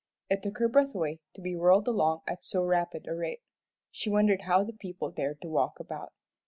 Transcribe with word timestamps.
It 0.31 0.41
took 0.41 0.57
her 0.57 0.67
breath 0.67 0.95
away 0.95 1.19
to 1.35 1.41
be 1.41 1.55
whirled 1.55 1.87
along 1.87 2.23
at 2.27 2.43
so 2.43 2.63
rapid 2.65 3.05
a 3.07 3.13
rate. 3.13 3.43
She 3.91 4.09
wondered 4.09 4.41
how 4.47 4.63
the 4.63 4.73
people 4.73 5.11
dared 5.11 5.39
to 5.41 5.47
walk 5.47 5.79
about. 5.79 6.11